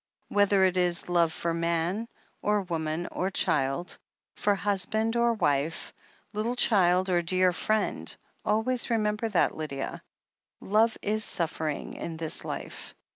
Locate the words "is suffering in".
11.03-12.17